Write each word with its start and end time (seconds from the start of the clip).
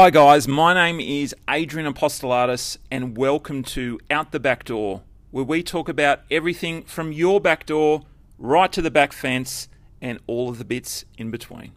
Hi, 0.00 0.10
guys. 0.10 0.46
My 0.46 0.74
name 0.74 1.00
is 1.00 1.34
Adrian 1.50 1.92
Apostolatus, 1.92 2.78
and 2.88 3.16
welcome 3.16 3.64
to 3.64 3.98
Out 4.12 4.30
the 4.30 4.38
Back 4.38 4.62
Door, 4.62 5.02
where 5.32 5.42
we 5.42 5.60
talk 5.60 5.88
about 5.88 6.20
everything 6.30 6.84
from 6.84 7.10
your 7.10 7.40
back 7.40 7.66
door 7.66 8.02
right 8.38 8.70
to 8.70 8.80
the 8.80 8.92
back 8.92 9.12
fence 9.12 9.68
and 10.00 10.20
all 10.28 10.50
of 10.50 10.58
the 10.58 10.64
bits 10.64 11.04
in 11.16 11.32
between. 11.32 11.72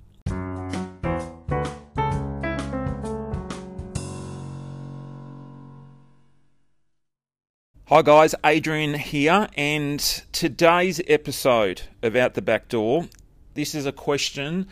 Hi, 7.87 8.03
guys. 8.03 8.35
Adrian 8.45 8.93
here, 8.93 9.47
and 9.57 9.99
today's 10.31 11.01
episode 11.07 11.81
of 12.03 12.15
Out 12.15 12.35
the 12.35 12.43
Back 12.43 12.69
Door. 12.69 13.07
This 13.55 13.73
is 13.73 13.87
a 13.87 13.91
question 13.91 14.67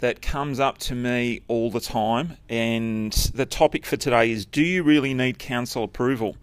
that 0.00 0.20
comes 0.20 0.58
up 0.58 0.78
to 0.78 0.94
me 0.94 1.42
all 1.48 1.70
the 1.70 1.80
time, 1.80 2.36
and 2.48 3.12
the 3.34 3.46
topic 3.46 3.86
for 3.86 3.96
today 3.96 4.30
is 4.30 4.44
Do 4.44 4.62
you 4.62 4.82
really 4.82 5.14
need 5.14 5.38
council 5.38 5.84
approval? 5.84 6.36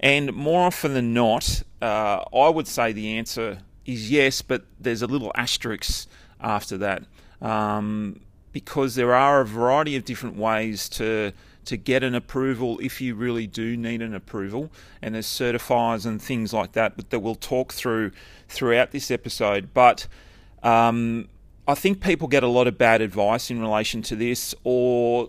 And 0.00 0.34
more 0.34 0.66
often 0.66 0.92
than 0.92 1.14
not, 1.14 1.62
uh, 1.80 2.24
I 2.34 2.48
would 2.48 2.66
say 2.66 2.92
the 2.92 3.16
answer 3.16 3.58
is 3.86 4.10
yes, 4.10 4.42
but 4.42 4.64
there's 4.78 5.02
a 5.02 5.06
little 5.06 5.32
asterisk 5.34 6.08
after 6.40 6.76
that 6.78 7.04
um, 7.40 8.20
because 8.52 8.94
there 8.94 9.14
are 9.14 9.40
a 9.40 9.46
variety 9.46 9.96
of 9.96 10.04
different 10.04 10.36
ways 10.36 10.88
to 10.88 11.32
to 11.64 11.78
get 11.78 12.02
an 12.02 12.14
approval 12.14 12.78
if 12.80 13.00
you 13.00 13.14
really 13.14 13.46
do 13.46 13.74
need 13.74 14.02
an 14.02 14.14
approval 14.14 14.70
and 15.00 15.14
there's 15.14 15.26
certifiers 15.26 16.04
and 16.04 16.20
things 16.20 16.52
like 16.52 16.72
that 16.72 17.08
that 17.08 17.20
we'll 17.20 17.34
talk 17.34 17.72
through 17.72 18.10
throughout 18.48 18.90
this 18.90 19.10
episode 19.10 19.70
but 19.72 20.06
um, 20.62 21.26
I 21.66 21.74
think 21.74 22.02
people 22.02 22.28
get 22.28 22.42
a 22.42 22.48
lot 22.48 22.66
of 22.66 22.76
bad 22.76 23.00
advice 23.00 23.50
in 23.50 23.60
relation 23.60 24.02
to 24.02 24.16
this, 24.16 24.54
or 24.64 25.28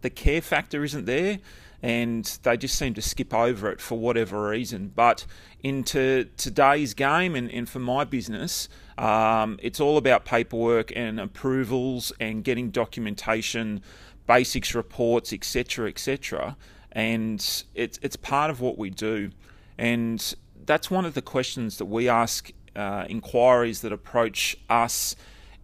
the 0.00 0.08
care 0.08 0.40
factor 0.40 0.82
isn't 0.82 1.04
there, 1.04 1.40
and 1.82 2.24
they 2.42 2.56
just 2.56 2.76
seem 2.76 2.94
to 2.94 3.02
skip 3.02 3.34
over 3.34 3.70
it 3.70 3.80
for 3.80 3.98
whatever 3.98 4.48
reason. 4.48 4.92
But 4.94 5.26
into 5.62 6.28
today's 6.38 6.94
game 6.94 7.34
and, 7.34 7.50
and 7.50 7.68
for 7.68 7.80
my 7.80 8.04
business, 8.04 8.70
um, 8.96 9.58
it's 9.62 9.78
all 9.78 9.98
about 9.98 10.24
paperwork 10.24 10.90
and 10.96 11.20
approvals 11.20 12.12
and 12.18 12.42
getting 12.42 12.70
documentation, 12.70 13.82
BASIX 14.26 14.74
reports, 14.74 15.34
etc., 15.34 15.88
etc. 15.88 16.56
And 16.92 17.40
it's 17.74 17.98
it's 18.00 18.16
part 18.16 18.50
of 18.50 18.62
what 18.62 18.78
we 18.78 18.88
do, 18.88 19.30
and 19.76 20.34
that's 20.64 20.90
one 20.90 21.04
of 21.04 21.12
the 21.12 21.22
questions 21.22 21.76
that 21.76 21.84
we 21.84 22.08
ask 22.08 22.50
uh, 22.74 23.04
inquiries 23.08 23.82
that 23.82 23.92
approach 23.92 24.56
us 24.70 25.14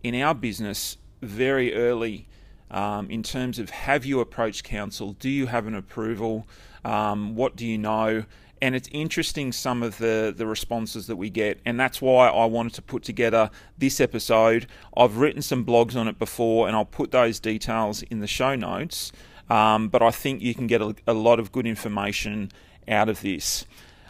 in 0.04 0.14
our 0.20 0.34
business 0.34 0.98
very 1.22 1.74
early 1.74 2.28
um, 2.70 3.10
in 3.10 3.22
terms 3.22 3.58
of 3.58 3.70
have 3.70 4.04
you 4.04 4.20
approached 4.20 4.62
council? 4.62 5.12
Do 5.14 5.28
you 5.28 5.46
have 5.46 5.66
an 5.66 5.74
approval? 5.74 6.46
Um, 6.84 7.34
what 7.34 7.56
do 7.56 7.66
you 7.66 7.78
know? 7.78 8.24
And 8.60 8.74
it's 8.74 8.88
interesting 8.92 9.52
some 9.52 9.82
of 9.82 9.98
the, 9.98 10.32
the 10.34 10.46
responses 10.46 11.06
that 11.08 11.16
we 11.16 11.28
get, 11.30 11.60
and 11.64 11.78
that's 11.78 12.00
why 12.00 12.28
I 12.28 12.44
wanted 12.46 12.74
to 12.74 12.82
put 12.82 13.02
together 13.02 13.50
this 13.76 14.00
episode. 14.00 14.66
I've 14.96 15.16
written 15.16 15.42
some 15.42 15.64
blogs 15.64 15.96
on 15.96 16.08
it 16.08 16.18
before, 16.18 16.66
and 16.66 16.76
I'll 16.76 16.84
put 16.84 17.10
those 17.10 17.40
details 17.40 18.02
in 18.02 18.20
the 18.20 18.26
show 18.26 18.54
notes. 18.54 19.12
Um, 19.50 19.88
but 19.88 20.02
I 20.02 20.10
think 20.10 20.40
you 20.40 20.54
can 20.54 20.66
get 20.66 20.80
a, 20.80 20.94
a, 21.06 21.12
lot 21.12 21.38
of 21.38 21.52
good 21.52 21.66
information 21.66 22.50
out 22.88 23.10
of 23.10 23.20
this. 23.20 23.66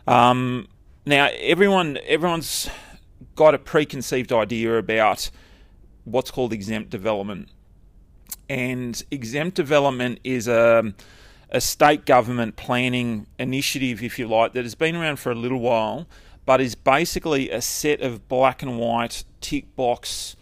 Um, 0.06 0.68
now, 1.04 1.28
everyone 1.40 1.98
everyone's 2.06 2.70
got 3.34 3.54
a 3.54 3.58
preconceived 3.58 4.32
idea 4.32 4.78
about 4.78 5.30
what's 6.04 6.30
called 6.30 6.52
exempt 6.52 6.90
development. 6.90 7.48
And 8.48 9.02
exempt 9.10 9.56
development 9.56 10.20
is 10.22 10.48
a, 10.48 10.94
a 11.50 11.60
state 11.60 12.04
government 12.04 12.56
planning 12.56 13.26
initiative, 13.38 14.02
if 14.02 14.18
you 14.18 14.28
like, 14.28 14.52
that 14.52 14.64
has 14.64 14.74
been 14.74 14.96
around 14.96 15.16
for 15.16 15.32
a 15.32 15.34
little 15.34 15.60
while, 15.60 16.06
but 16.46 16.60
is 16.60 16.74
basically 16.74 17.50
a 17.50 17.60
set 17.62 18.00
of 18.00 18.28
black 18.28 18.62
and 18.62 18.78
white 18.78 19.24
tick 19.40 19.74
box 19.76 20.36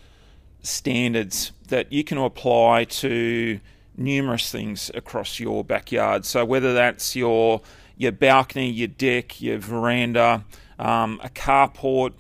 standards 0.63 1.53
that 1.69 1.93
you 1.93 2.05
can 2.05 2.19
apply 2.19 2.85
to 2.85 3.61
numerous 3.97 4.51
things 4.51 4.91
across 4.95 5.39
your 5.39 5.65
backyard. 5.65 6.25
So 6.25 6.45
whether 6.45 6.75
that's 6.75 7.15
your 7.15 7.61
your 7.97 8.13
balcony, 8.13 8.71
your 8.71 8.89
deck, 8.89 9.41
your 9.41 9.59
veranda, 9.59 10.45
um, 10.79 11.21
a 11.23 11.29
carport, 11.29 12.13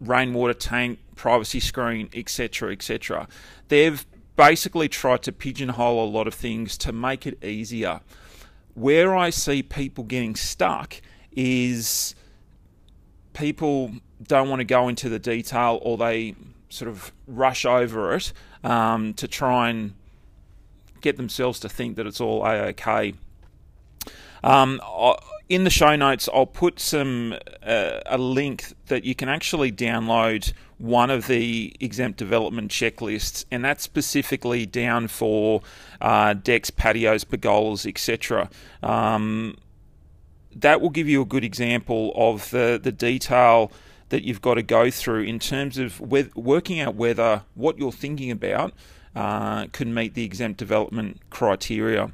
rainwater 0.00 0.54
tank, 0.54 0.98
privacy 1.14 1.60
screen, 1.60 2.08
etc., 2.14 2.72
etc. 2.72 3.28
They've 3.68 4.04
basically 4.36 4.88
tried 4.88 5.22
to 5.22 5.32
pigeonhole 5.32 6.04
a 6.04 6.08
lot 6.08 6.26
of 6.26 6.34
things 6.34 6.76
to 6.78 6.92
make 6.92 7.26
it 7.26 7.42
easier. 7.42 8.00
Where 8.74 9.14
I 9.14 9.30
see 9.30 9.62
people 9.62 10.04
getting 10.04 10.34
stuck 10.34 11.00
is 11.32 12.14
people 13.32 13.92
don't 14.22 14.48
want 14.48 14.60
to 14.60 14.64
go 14.64 14.88
into 14.88 15.08
the 15.08 15.18
detail 15.18 15.78
or 15.82 15.96
they 15.96 16.34
sort 16.68 16.88
of 16.90 17.12
rush 17.26 17.64
over 17.64 18.14
it 18.14 18.32
um, 18.64 19.14
to 19.14 19.28
try 19.28 19.70
and 19.70 19.94
get 21.00 21.16
themselves 21.16 21.60
to 21.60 21.68
think 21.68 21.96
that 21.96 22.06
it's 22.06 22.20
all 22.20 22.44
a 22.44 22.68
okay. 22.68 23.14
Um, 24.42 24.80
in 25.48 25.64
the 25.64 25.70
show 25.70 25.94
notes, 25.96 26.28
I'll 26.32 26.46
put 26.46 26.80
some 26.80 27.34
uh, 27.62 28.00
a 28.06 28.18
link 28.18 28.72
that 28.86 29.04
you 29.04 29.14
can 29.14 29.28
actually 29.28 29.70
download 29.70 30.52
one 30.78 31.10
of 31.10 31.26
the 31.26 31.74
exempt 31.80 32.18
development 32.18 32.70
checklists, 32.70 33.44
and 33.50 33.64
that's 33.64 33.82
specifically 33.82 34.66
down 34.66 35.08
for 35.08 35.62
uh, 36.00 36.34
decks, 36.34 36.70
patios, 36.70 37.24
pergolas, 37.24 37.86
etc. 37.86 38.50
Um, 38.82 39.56
that 40.54 40.80
will 40.80 40.90
give 40.90 41.08
you 41.08 41.22
a 41.22 41.24
good 41.24 41.44
example 41.44 42.12
of 42.14 42.50
the, 42.50 42.78
the 42.82 42.92
detail 42.92 43.72
that 44.10 44.22
you've 44.22 44.42
got 44.42 44.54
to 44.54 44.62
go 44.62 44.90
through 44.90 45.22
in 45.22 45.38
terms 45.38 45.78
of 45.78 46.00
working 46.00 46.80
out 46.80 46.94
whether 46.94 47.42
what 47.54 47.78
you're 47.78 47.92
thinking 47.92 48.30
about 48.30 48.72
uh, 49.16 49.66
can 49.68 49.92
meet 49.94 50.14
the 50.14 50.24
exempt 50.24 50.58
development 50.58 51.20
criteria. 51.30 52.12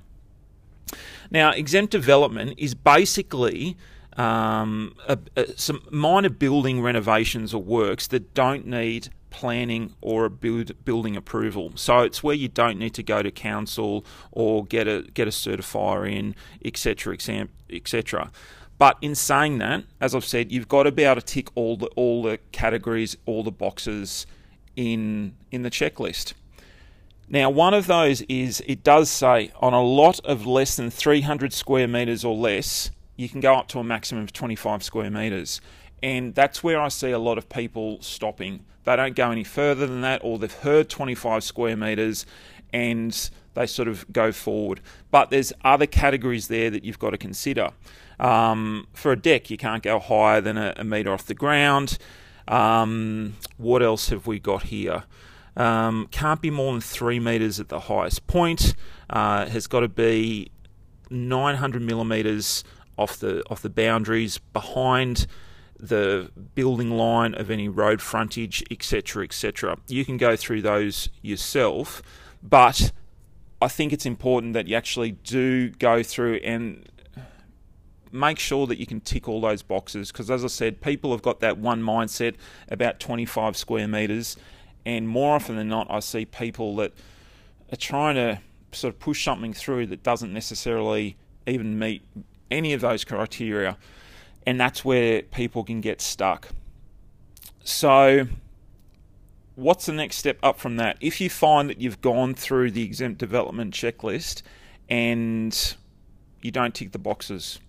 Now, 1.31 1.51
exempt 1.51 1.93
development 1.93 2.55
is 2.57 2.75
basically 2.75 3.77
um, 4.17 4.95
a, 5.07 5.19
a, 5.37 5.59
some 5.59 5.83
minor 5.91 6.31
building 6.31 6.83
renovations 6.83 7.55
or 7.55 7.63
works 7.63 8.07
that 8.09 8.35
don't 8.35 8.67
need 8.67 9.09
planning 9.31 9.95
or 10.01 10.25
a 10.25 10.31
build, 10.31 10.73
building 10.85 11.17
approval. 11.17 11.73
So 11.77 12.01
it's 12.01 12.23
where 12.23 12.35
you 12.35 12.49
don't 12.49 12.79
need 12.79 12.95
to 12.95 13.03
go 13.03 13.23
to 13.23 13.31
council 13.31 14.05
or 14.33 14.65
get 14.65 14.89
a 14.89 15.03
get 15.15 15.29
a 15.29 15.31
certifier 15.31 16.11
in, 16.11 16.35
etc., 16.65 17.15
etc. 17.71 18.31
But 18.79 18.97
in 19.03 19.15
saying 19.15 19.59
that, 19.59 19.85
as 20.01 20.15
I've 20.15 20.25
said, 20.25 20.51
you've 20.51 20.69
got 20.69 20.85
to 20.85 20.93
be 20.93 21.05
able 21.05 21.21
to 21.21 21.27
tick 21.27 21.49
all 21.55 21.77
the 21.77 21.87
all 21.97 22.23
the 22.23 22.39
categories, 22.53 23.17
all 23.27 23.43
the 23.43 23.53
boxes 23.53 24.27
in 24.77 25.37
in 25.51 25.63
the 25.63 25.71
checklist. 25.71 26.35
Now, 27.29 27.49
one 27.49 27.75
of 27.75 27.87
those 27.87 28.23
is 28.23 28.61
it 28.67 28.83
does 28.83 29.09
say 29.09 29.53
on 29.61 29.73
a 29.73 29.83
lot 29.83 30.19
of 30.25 30.47
less 30.47 30.77
than 30.77 30.91
300 30.91 31.53
square 31.53 31.87
metres 31.87 32.25
or 32.25 32.35
less, 32.35 32.91
you 33.21 33.29
can 33.29 33.41
go 33.41 33.55
up 33.55 33.69
to 33.69 33.79
a 33.79 33.85
maximum 33.85 34.25
of 34.25 34.33
25 34.33 34.83
square 34.83 35.11
metres. 35.11 35.61
And 36.03 36.35
that's 36.35 36.65
where 36.65 36.81
I 36.81 36.89
see 36.89 37.11
a 37.11 37.19
lot 37.19 37.37
of 37.37 37.51
people 37.51 38.01
stopping. 38.01 38.65
They 38.85 38.97
don't 38.97 39.15
go 39.15 39.31
any 39.31 39.45
further 39.45 39.87
than 39.87 40.01
that, 40.01 40.23
or 40.25 40.39
they've 40.39 40.51
heard 40.51 40.89
25 40.89 41.45
square 41.45 41.77
metres 41.77 42.25
and 42.73 43.31
they 43.53 43.67
sort 43.67 43.89
of 43.89 44.11
go 44.11 44.33
forward. 44.33 44.81
But 45.11 45.29
there's 45.29 45.53
other 45.63 45.85
categories 45.85 46.49
there 46.49 46.71
that 46.71 46.83
you've 46.83 46.99
got 46.99 47.11
to 47.11 47.19
consider. 47.19 47.73
Um, 48.19 48.87
for 48.95 49.13
a 49.13 49.17
deck, 49.17 49.51
you 49.51 49.59
can't 49.59 49.83
go 49.83 49.99
higher 49.99 50.41
than 50.41 50.57
a, 50.57 50.73
a 50.79 50.85
metre 50.85 51.13
off 51.13 51.27
the 51.27 51.35
ground. 51.35 51.99
Um, 52.49 53.37
what 53.59 53.83
else 53.83 54.09
have 54.09 54.27
we 54.27 54.39
got 54.39 54.65
here? 54.65 55.05
Um, 55.59 56.09
can't 56.11 56.41
be 56.41 56.49
more 56.49 56.73
than 56.73 56.81
three 56.81 57.21
meters 57.21 57.61
at 57.61 57.69
the 57.69 57.81
highest 57.81 58.27
point. 58.27 58.75
Uh, 59.11 59.45
has 59.45 59.67
got 59.67 59.81
to 59.81 59.89
be 59.89 60.51
900 61.11 61.83
millimeters 61.83 62.65
off 63.01 63.19
the 63.19 63.43
off 63.51 63.63
the 63.63 63.71
boundaries 63.71 64.39
behind 64.39 65.27
the 65.79 66.31
building 66.55 66.91
line 66.91 67.35
of 67.35 67.51
any 67.51 67.69
road 67.69 68.03
frontage, 68.03 68.63
etc., 68.71 69.25
etc. 69.25 69.79
You 69.89 70.05
can 70.05 70.19
go 70.19 70.37
through 70.37 70.63
those 70.63 71.09
yourself, 71.23 72.03
but 72.43 72.93
I 73.63 73.69
think 73.69 73.93
it's 73.93 74.07
important 74.07 74.53
that 74.53 74.69
you 74.69 74.77
actually 74.77 75.13
do 75.13 75.71
go 75.71 76.03
through 76.03 76.37
and 76.45 76.87
make 78.13 78.39
sure 78.39 78.67
that 78.67 78.79
you 78.79 78.87
can 78.87 79.01
tick 79.01 79.29
all 79.29 79.41
those 79.41 79.63
boxes 79.63 80.13
because, 80.13 80.31
as 80.31 80.45
I 80.45 80.49
said, 80.49 80.81
people 80.81 81.13
have 81.13 81.23
got 81.23 81.41
that 81.41 81.59
one 81.59 81.83
mindset 81.83 82.35
about 82.69 83.01
25 83.01 83.57
square 83.57 83.89
meters 83.89 84.37
and 84.85 85.09
more 85.09 85.35
often 85.35 85.57
than 85.57 85.69
not, 85.69 85.87
I 85.91 86.01
see 86.01 86.25
people 86.25 86.77
that 86.77 86.93
are 87.73 87.77
trying 87.77 88.15
to 88.17 88.41
sort 88.73 88.95
of 88.95 89.01
push 89.01 89.25
something 89.25 89.53
through 89.53 89.87
that 89.87 90.03
doesn't 90.03 90.33
necessarily 90.33 91.17
even 91.47 91.79
meet 91.79 92.03
any 92.51 92.73
of 92.73 92.81
those 92.81 93.05
criteria. 93.05 93.77
And 94.47 94.59
that's 94.59 94.85
where 94.85 95.23
people 95.23 95.65
can 95.65 95.81
get 95.81 96.01
stuck. 96.01 96.49
So, 97.63 98.27
what's 99.55 99.87
the 99.87 99.93
next 99.93 100.17
step 100.17 100.39
up 100.43 100.59
from 100.59 100.77
that? 100.77 100.97
If 101.01 101.21
you 101.21 101.29
find 101.29 101.69
that 101.69 101.81
you've 101.81 102.01
gone 102.01 102.35
through 102.35 102.71
the 102.71 102.83
exempt 102.83 103.19
development 103.19 103.75
checklist 103.75 104.43
and 104.89 105.77
you 106.43 106.51
don't 106.51 106.75
tick 106.75 106.93
the 106.93 106.99
boxes. 106.99 107.61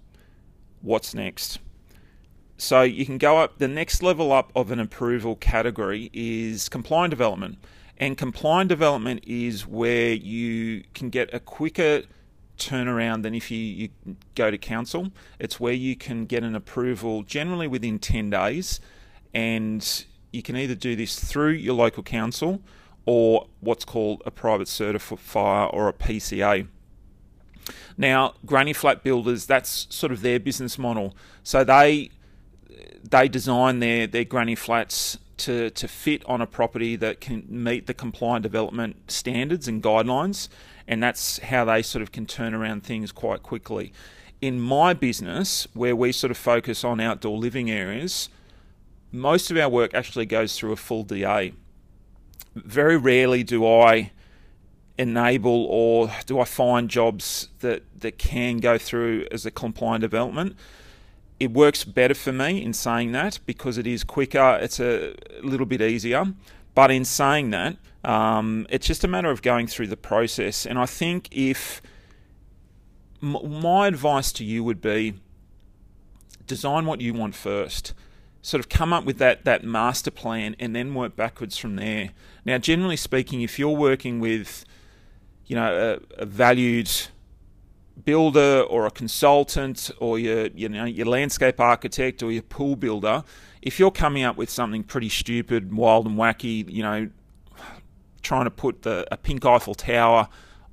What's 0.82 1.14
next? 1.14 1.60
So 2.58 2.82
you 2.82 3.06
can 3.06 3.18
go 3.18 3.38
up, 3.38 3.58
the 3.58 3.68
next 3.68 4.04
level 4.04 4.32
up 4.32 4.52
of 4.56 4.72
an 4.72 4.80
approval 4.80 5.36
category 5.36 6.10
is 6.14 6.70
compliant 6.70 7.12
development. 7.12 7.58
And 7.98 8.18
compliant 8.18 8.70
development 8.70 9.24
is 9.28 9.68
where 9.68 10.14
you 10.14 10.84
can 10.94 11.10
get 11.10 11.34
a 11.34 11.40
quicker 11.40 12.04
turnaround 12.62 13.24
than 13.24 13.34
if 13.34 13.50
you, 13.52 13.58
you 13.58 13.90
go 14.36 14.52
to 14.52 14.58
council. 14.58 15.12
It's 15.40 15.60
where 15.60 15.74
you 15.74 15.96
can 15.96 16.26
get 16.26 16.44
an 16.44 16.56
approval 16.56 17.24
generally 17.24 17.68
within 17.68 18.00
10 18.00 18.30
days, 18.30 18.80
and 19.34 20.06
you 20.32 20.42
can 20.42 20.56
either 20.56 20.76
do 20.76 20.96
this 20.96 21.20
through 21.20 21.52
your 21.52 21.74
local 21.74 22.04
council 22.04 22.62
or 23.06 23.48
what's 23.60 23.84
called 23.84 24.22
a 24.26 24.32
private 24.32 24.68
certifier 24.68 25.74
or 25.74 25.88
a 25.88 25.94
PCA. 25.94 26.68
Now, 27.98 28.36
granny 28.46 28.74
flat 28.74 29.04
builders, 29.04 29.46
that's 29.46 29.88
sort 29.90 30.12
of 30.12 30.22
their 30.22 30.40
business 30.40 30.78
model. 30.78 31.16
So 31.44 31.64
they 31.64 32.12
they 33.04 33.28
design 33.28 33.80
their, 33.80 34.08
their 34.08 34.24
granny 34.24 34.56
flats 34.56 35.18
to, 35.38 35.70
to 35.72 35.88
fit 35.88 36.24
on 36.26 36.42
a 36.42 36.48
property 36.48 36.96
that 36.96 37.20
can 37.20 37.46
meet 37.50 37.88
the 37.88 37.94
compliant 37.94 38.44
development 38.44 39.12
standards 39.12 39.68
and 39.68 39.82
guidelines, 39.82 40.50
and 40.92 41.02
that's 41.02 41.40
how 41.40 41.64
they 41.64 41.82
sort 41.82 42.02
of 42.02 42.12
can 42.12 42.26
turn 42.26 42.54
around 42.54 42.84
things 42.84 43.14
quite 43.14 43.42
quickly. 43.42 43.94
In 44.42 44.60
my 44.60 44.94
business, 44.94 45.66
where 45.74 45.96
we 45.96 46.12
sort 46.12 46.32
of 46.32 46.38
focus 46.38 46.84
on 46.84 47.00
outdoor 47.00 47.38
living 47.38 47.72
areas, 47.72 48.28
most 49.10 49.50
of 49.50 49.58
our 49.58 49.70
work 49.70 49.94
actually 49.94 50.26
goes 50.26 50.58
through 50.58 50.74
a 50.74 50.76
full 50.76 51.04
DA. 51.04 51.54
Very 52.56 52.98
rarely 52.98 53.42
do 53.42 53.66
I 53.66 54.12
enable 54.98 55.66
or 55.66 56.12
do 56.26 56.40
I 56.42 56.44
find 56.44 56.90
jobs 56.90 57.48
that, 57.62 57.84
that 58.02 58.18
can 58.18 58.58
go 58.58 58.78
through 58.78 59.28
as 59.32 59.46
a 59.46 59.52
compliant 59.52 60.02
development 60.02 60.58
it 61.42 61.54
works 61.54 61.84
better 61.84 62.14
for 62.14 62.32
me 62.32 62.64
in 62.64 62.72
saying 62.72 63.14
that 63.14 63.40
because 63.48 63.80
it 63.80 63.88
is 63.88 64.04
quicker, 64.04 64.60
it's 64.62 64.80
a 64.80 65.16
little 65.42 65.66
bit 65.66 65.82
easier. 65.82 66.24
But 66.82 66.90
in 66.90 67.06
saying 67.06 67.52
that, 67.52 67.78
um, 68.04 68.66
it's 68.72 68.88
just 68.88 69.04
a 69.04 69.08
matter 69.08 69.30
of 69.30 69.44
going 69.44 69.68
through 69.68 69.86
the 69.86 69.96
process. 69.96 70.66
And 70.66 70.80
I 70.80 70.88
think 70.88 71.28
if 71.30 71.80
my 73.22 73.86
advice 73.86 74.32
to 74.32 74.44
you 74.44 74.64
would 74.64 74.82
be 74.82 75.14
design 76.48 76.88
what 76.88 77.00
you 77.00 77.14
want 77.14 77.36
first. 77.36 77.94
Sort 78.42 78.60
of 78.60 78.68
come 78.68 78.94
up 78.94 79.06
with 79.06 79.20
that, 79.20 79.46
that 79.46 79.64
master 79.64 80.10
plan 80.10 80.56
and 80.58 80.76
then 80.76 80.96
work 80.96 81.16
backwards 81.16 81.56
from 81.56 81.76
there. 81.76 82.14
Now, 82.46 82.58
generally 82.58 82.98
speaking, 82.98 83.44
if 83.44 83.60
you're 83.60 83.70
working 83.70 84.20
with, 84.20 84.66
you 85.46 85.56
know, 85.56 86.00
a, 86.18 86.24
a 86.24 86.26
valued 86.26 86.90
builder 88.06 88.62
or 88.62 88.86
a 88.86 88.92
consultant 88.92 89.92
or 90.00 90.20
your 90.20 90.48
you 90.48 90.70
know 90.70 90.86
your 90.86 91.08
landscape 91.08 91.60
architect 91.60 92.24
or 92.24 92.32
your 92.32 92.44
pool 92.44 92.76
builder, 92.76 93.24
if 93.62 93.80
you're 93.80 93.92
coming 93.92 94.24
up 94.24 94.38
with 94.38 94.50
something 94.50 94.84
pretty 94.84 95.10
stupid, 95.10 95.74
wild 95.74 96.06
and 96.06 96.18
wacky, 96.18 96.70
you 96.70 96.84
know, 96.84 97.10
trying 98.22 98.46
to 98.46 98.52
put 98.52 98.84
the 98.84 99.06
a 99.12 99.18
pink 99.18 99.46
Eiffel 99.46 99.76
Tower 99.76 100.28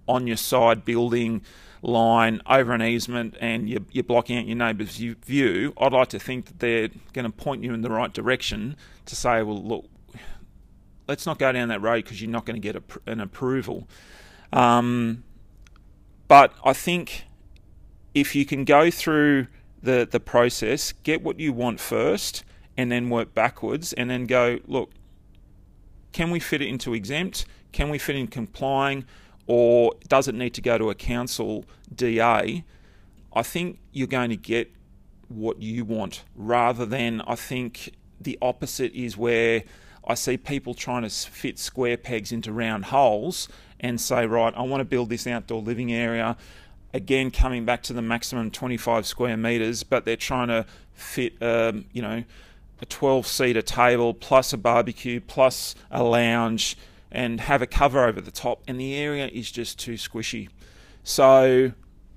on 0.07 0.27
your 0.27 0.37
side 0.37 0.85
building 0.85 1.43
line 1.83 2.41
over 2.49 2.73
an 2.73 2.83
easement 2.83 3.37
and 3.41 3.69
you're, 3.69 3.83
you're 3.93 4.05
blocking 4.05 4.39
out 4.39 4.47
your 4.47 4.57
neighbour's 4.57 4.97
view, 4.97 5.73
I'd 5.79 5.93
like 5.93 6.09
to 6.09 6.19
think 6.19 6.47
that 6.47 6.59
they're 6.59 6.89
going 7.13 7.25
to 7.25 7.31
point 7.31 7.63
you 7.63 7.73
in 7.75 7.83
the 7.83 7.91
right 7.91 8.13
direction 8.13 8.77
to 9.07 9.15
say, 9.15 9.43
well, 9.43 9.63
look, 9.63 9.85
let's 11.07 11.27
not 11.27 11.39
go 11.39 11.53
down 11.53 11.69
that 11.69 11.81
road 11.81 12.05
because 12.05 12.21
you're 12.21 12.31
not 12.31 12.45
going 12.45 12.61
to 12.61 12.73
get 12.73 12.77
a, 12.77 13.11
an 13.11 13.21
approval. 13.21 13.89
Um, 14.53 15.25
but 16.29 16.53
I 16.65 16.75
think 16.75 17.25
if 18.15 18.35
you 18.35 18.45
can 18.45 18.65
go 18.65 18.91
through 18.91 19.49
the, 19.83 20.07
the 20.11 20.21
process, 20.21 20.93
get 21.03 21.23
what 21.23 21.41
you 21.41 21.53
want 21.53 21.81
first, 21.81 22.45
and 22.77 22.93
then 22.93 23.11
work 23.11 23.35
backwards, 23.35 23.93
and 23.95 24.11
then 24.11 24.27
go, 24.27 24.61
look, 24.67 24.91
can 26.13 26.31
we 26.31 26.39
fit 26.39 26.63
it 26.63 26.69
into 26.69 26.95
exempt? 26.95 27.47
Can 27.73 27.89
we 27.89 27.99
fit 27.99 28.17
in 28.17 28.27
complying? 28.27 29.05
Or 29.47 29.95
does 30.09 30.29
it 30.29 30.35
need 30.35 30.55
to 30.55 30.61
go 30.61 30.79
to 30.79 30.91
a 30.91 30.95
council 30.95 31.65
DA? 31.95 32.65
I 33.33 33.43
think 33.43 33.79
you're 33.93 34.07
going 34.07 34.31
to 34.31 34.37
get 34.37 34.71
what 35.29 35.61
you 35.61 35.85
want 35.85 36.25
rather 36.35 36.87
than 36.87 37.21
I 37.23 37.35
think 37.35 37.95
the 38.21 38.39
opposite 38.43 38.93
is 38.93 39.17
where 39.17 39.63
I 40.07 40.15
see 40.15 40.37
people 40.37 40.75
trying 40.75 41.03
to 41.03 41.11
fit 41.11 41.59
square 41.59 41.97
pegs 41.97 42.33
into 42.33 42.53
round 42.53 42.87
holes 42.87 43.49
and 43.81 44.01
say, 44.01 44.27
right, 44.27 44.53
I 44.57 44.63
want 44.63 44.81
to 44.81 44.85
build 44.85 45.09
this 45.11 45.27
outdoor 45.27 45.63
living 45.63 45.93
area. 45.93 46.37
Again, 46.95 47.31
coming 47.31 47.65
back 47.65 47.83
to 47.85 47.93
the 47.93 48.03
maximum 48.03 48.51
25 48.51 49.07
square 49.07 49.37
meters, 49.37 49.83
but 49.83 50.05
they're 50.05 50.17
trying 50.17 50.49
to 50.49 50.67
fit, 50.93 51.41
um, 51.43 51.85
you 51.93 52.03
know, 52.03 52.25
a 52.81 52.87
12 52.87 53.27
seater 53.27 53.63
table 53.63 54.15
plus 54.15 54.53
a 54.53 54.57
barbecue 54.57 55.21
plus 55.21 55.75
a 55.91 56.03
lounge 56.03 56.77
and 57.11 57.41
have 57.41 57.63
a 57.63 57.67
cover 57.67 58.05
over 58.05 58.21
the 58.21 58.31
top, 58.31 58.63
and 58.69 58.79
the 58.79 58.95
area 58.95 59.29
is 59.29 59.51
just 59.51 59.79
too 59.79 59.95
squishy. 59.95 60.49
So 61.03 61.73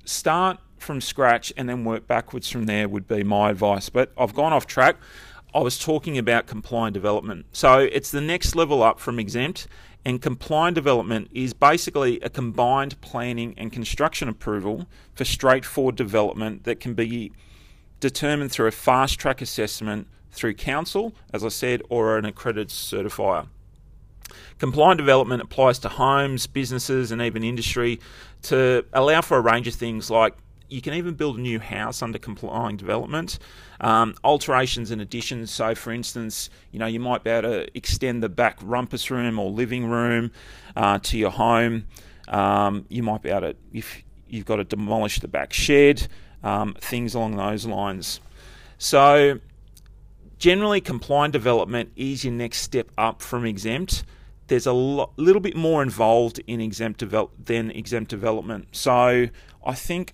start 0.06 0.58
from 0.78 1.00
scratch 1.00 1.54
and 1.56 1.70
then 1.70 1.86
work 1.86 2.08
backwards 2.08 2.50
from 2.50 2.66
there 2.66 2.90
would 2.90 3.08
be 3.08 3.24
my 3.24 3.52
advice. 3.52 3.90
But 3.90 4.12
I've 4.18 4.34
gone 4.34 4.52
off 4.52 4.68
track. 4.68 4.98
I 5.54 5.60
was 5.60 5.78
talking 5.78 6.18
about 6.18 6.48
compliant 6.48 6.94
development. 6.94 7.46
So 7.52 7.80
it's 7.80 8.12
the 8.12 8.22
next 8.22 8.56
level 8.56 8.84
up 8.84 9.00
from 9.00 9.20
exempt, 9.20 9.68
and 10.04 10.22
compliant 10.22 10.76
development 10.76 11.30
is 11.32 11.54
basically 11.54 12.20
a 12.22 12.30
combined 12.30 13.00
planning 13.02 13.54
and 13.58 13.72
construction 13.72 14.28
approval 14.28 14.88
for 15.14 15.26
straightforward 15.26 15.96
development 15.96 16.64
that 16.64 16.80
can 16.80 16.94
be 16.94 17.32
determined 18.00 18.52
through 18.52 18.68
a 18.68 18.72
fast 18.72 19.20
track 19.20 19.42
assessment 19.42 20.08
through 20.32 20.56
council, 20.56 21.14
as 21.34 21.44
I 21.46 21.50
said, 21.50 21.84
or 21.90 22.18
an 22.18 22.26
accredited 22.26 22.70
certifier. 22.70 23.48
Compliant 24.58 24.98
development 24.98 25.42
applies 25.42 25.78
to 25.80 25.90
homes, 25.90 26.48
businesses, 26.48 27.12
and 27.12 27.22
even 27.22 27.44
industry 27.44 28.00
to 28.44 28.86
allow 28.94 29.22
for 29.22 29.38
a 29.38 29.42
range 29.42 29.68
of 29.68 29.76
things 29.76 30.10
like 30.10 30.36
you 30.72 30.82
can 30.82 30.94
even 30.94 31.16
build 31.16 31.38
a 31.38 31.42
new 31.42 31.60
house 31.60 32.02
under 32.02 32.18
complying 32.18 32.78
development. 32.78 33.38
Um, 33.82 34.16
alterations 34.24 34.90
and 34.90 35.02
additions. 35.02 35.52
So, 35.52 35.76
for 35.76 35.92
instance, 35.92 36.50
you 36.72 36.80
know 36.80 36.86
you 36.86 37.00
might 37.00 37.24
be 37.24 37.30
able 37.30 37.50
to 37.50 37.78
extend 37.78 38.24
the 38.24 38.30
back 38.30 38.58
rumpus 38.62 39.12
room 39.12 39.38
or 39.38 39.52
living 39.52 39.86
room 39.86 40.32
uh, 40.76 41.00
to 41.00 41.18
your 41.18 41.32
home. 41.32 41.88
Um, 42.30 42.86
you 42.88 43.04
might 43.04 43.22
be 43.22 43.30
able 43.30 43.42
to, 43.42 43.56
if 43.74 44.02
you've 44.28 44.46
got 44.46 44.58
to 44.58 44.64
demolish 44.64 45.20
the 45.20 45.28
back 45.28 45.52
shed, 45.52 46.08
um, 46.44 46.76
things 46.80 47.14
along 47.16 47.36
those 47.36 47.66
lines. 47.66 48.22
So, 48.78 49.40
generally, 50.38 50.80
compliant 50.80 51.34
development 51.34 51.92
is 51.98 52.24
your 52.24 52.34
next 52.34 52.60
step 52.60 52.90
up 52.98 53.22
from 53.22 53.46
exempt 53.46 54.04
there's 54.48 54.66
a 54.66 54.74
lo- 54.74 55.10
little 55.16 55.40
bit 55.40 55.56
more 55.56 55.82
involved 55.82 56.42
in 56.46 56.60
exempt 56.60 57.00
develop- 57.00 57.32
than 57.46 57.72
exempt 57.72 58.10
development. 58.10 58.68
So 58.74 59.28
I 59.66 59.74
think 59.74 60.14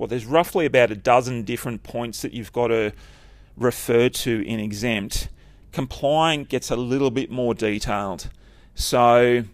well, 0.00 0.06
there's 0.06 0.24
roughly 0.24 0.64
about 0.64 0.90
a 0.90 0.96
dozen 0.96 1.42
different 1.42 1.82
points 1.82 2.22
that 2.22 2.32
you've 2.32 2.54
got 2.54 2.68
to 2.68 2.90
refer 3.54 4.08
to 4.08 4.42
in 4.46 4.58
exempt. 4.58 5.28
Complying 5.72 6.44
gets 6.44 6.70
a 6.70 6.76
little 6.76 7.10
bit 7.10 7.30
more 7.30 7.52
detailed. 7.52 8.30
So, 8.74 9.44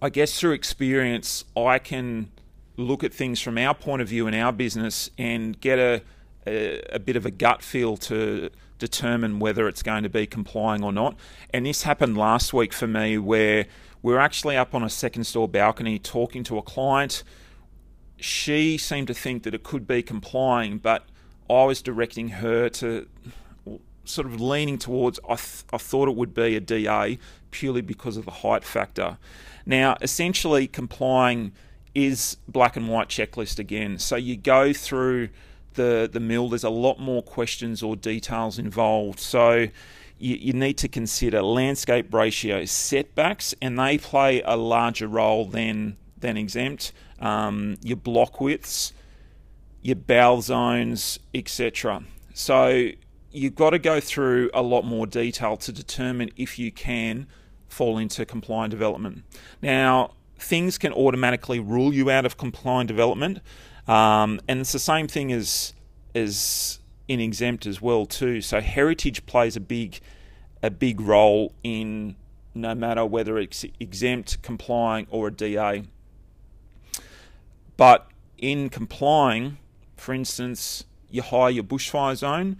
I 0.00 0.10
guess 0.10 0.38
through 0.38 0.52
experience, 0.52 1.44
I 1.56 1.80
can 1.80 2.30
look 2.76 3.02
at 3.02 3.12
things 3.12 3.40
from 3.40 3.58
our 3.58 3.74
point 3.74 4.00
of 4.00 4.06
view 4.06 4.28
in 4.28 4.34
our 4.34 4.52
business 4.52 5.10
and 5.18 5.60
get 5.60 5.80
a, 5.80 6.02
a, 6.46 6.80
a, 6.94 6.98
bit 7.00 7.16
of 7.16 7.26
a 7.26 7.32
gut 7.32 7.64
feel 7.64 7.96
to 7.96 8.48
determine 8.78 9.40
whether 9.40 9.66
it's 9.66 9.82
going 9.82 10.04
to 10.04 10.08
be 10.08 10.24
complying 10.24 10.84
or 10.84 10.92
not. 10.92 11.16
And 11.52 11.66
this 11.66 11.82
happened 11.82 12.16
last 12.16 12.52
week 12.52 12.72
for 12.72 12.86
me 12.86 13.18
where 13.18 13.66
we 14.02 14.12
we're 14.12 14.20
actually 14.20 14.56
up 14.56 14.72
on 14.72 14.84
a 14.84 14.90
second 14.90 15.24
store 15.24 15.48
balcony 15.48 15.98
talking 15.98 16.44
to 16.44 16.58
a 16.58 16.62
client 16.62 17.24
she 18.18 18.78
seemed 18.78 19.08
to 19.08 19.14
think 19.14 19.42
that 19.42 19.54
it 19.54 19.62
could 19.62 19.86
be 19.86 20.02
complying, 20.02 20.78
but 20.78 21.04
I 21.50 21.64
was 21.64 21.82
directing 21.82 22.28
her 22.30 22.68
to 22.68 23.06
sort 24.04 24.26
of 24.26 24.40
leaning 24.40 24.78
towards 24.78 25.20
I, 25.24 25.36
th- 25.36 25.64
I 25.72 25.78
thought 25.78 26.08
it 26.08 26.16
would 26.16 26.34
be 26.34 26.56
a 26.56 26.60
DA 26.60 27.18
purely 27.50 27.82
because 27.82 28.16
of 28.16 28.24
the 28.24 28.30
height 28.30 28.64
factor. 28.64 29.18
Now, 29.64 29.96
essentially, 30.00 30.66
complying 30.66 31.52
is 31.94 32.36
black 32.48 32.76
and 32.76 32.88
white 32.88 33.08
checklist 33.08 33.58
again. 33.58 33.98
So 33.98 34.16
you 34.16 34.36
go 34.36 34.72
through 34.72 35.28
the 35.74 36.08
the 36.10 36.20
mill. 36.20 36.48
There's 36.48 36.64
a 36.64 36.70
lot 36.70 36.98
more 36.98 37.22
questions 37.22 37.82
or 37.82 37.96
details 37.96 38.58
involved. 38.58 39.20
So 39.20 39.68
you, 40.18 40.36
you 40.36 40.52
need 40.52 40.78
to 40.78 40.88
consider 40.88 41.42
landscape 41.42 42.12
ratio 42.12 42.64
setbacks, 42.64 43.54
and 43.60 43.78
they 43.78 43.98
play 43.98 44.42
a 44.42 44.56
larger 44.56 45.06
role 45.06 45.44
than 45.44 45.96
than 46.22 46.36
exempt 46.36 46.92
um, 47.20 47.76
your 47.82 47.96
block 47.96 48.40
widths, 48.40 48.92
your 49.82 49.96
BAL 49.96 50.40
zones, 50.40 51.18
etc. 51.34 52.02
So 52.34 52.90
you've 53.30 53.54
got 53.54 53.70
to 53.70 53.78
go 53.78 54.00
through 54.00 54.50
a 54.52 54.62
lot 54.62 54.82
more 54.82 55.06
detail 55.06 55.56
to 55.58 55.72
determine 55.72 56.30
if 56.36 56.58
you 56.58 56.72
can 56.72 57.26
fall 57.68 57.98
into 57.98 58.26
compliant 58.26 58.70
development. 58.70 59.24
Now, 59.62 60.12
things 60.38 60.78
can 60.78 60.92
automatically 60.92 61.60
rule 61.60 61.94
you 61.94 62.10
out 62.10 62.26
of 62.26 62.36
compliant 62.36 62.88
development, 62.88 63.40
um, 63.86 64.40
and 64.48 64.60
it's 64.60 64.72
the 64.72 64.78
same 64.78 65.08
thing 65.08 65.32
as 65.32 65.74
as 66.14 66.78
in 67.08 67.20
exempt 67.20 67.66
as 67.66 67.80
well 67.80 68.06
too. 68.06 68.40
So 68.40 68.60
heritage 68.60 69.26
plays 69.26 69.56
a 69.56 69.60
big 69.60 70.00
a 70.62 70.70
big 70.70 71.00
role 71.00 71.52
in 71.62 72.16
no 72.54 72.74
matter 72.74 73.04
whether 73.04 73.38
it's 73.38 73.64
exempt, 73.80 74.42
complying, 74.42 75.06
or 75.10 75.28
a 75.28 75.32
DA. 75.32 75.84
But 77.76 78.08
in 78.38 78.68
complying, 78.68 79.58
for 79.96 80.12
instance, 80.12 80.84
you 81.10 81.22
hire 81.22 81.50
your 81.50 81.64
bushfire 81.64 82.16
zone, 82.16 82.56